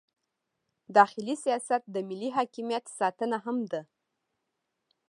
داخلي 0.97 1.35
سیاست 1.43 1.81
د 1.89 1.95
ملي 2.09 2.29
حاکمیت 2.37 2.85
ساتنه 2.99 3.37
هم 3.45 3.57
ده. 3.71 3.81